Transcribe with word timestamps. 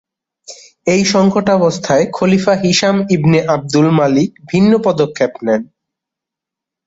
এই 0.87 1.01
সঙ্কটাবস্থায় 1.05 2.05
খলিফা 2.13 2.53
হিশাম 2.63 2.95
ইবনে 3.09 3.39
আবদুল 3.47 3.87
মালিক 3.91 4.29
ভিন্ন 4.49 4.71
পদক্ষেপ 4.85 5.31
নেন। 5.45 5.61